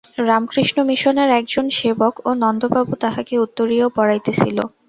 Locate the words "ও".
2.25-2.39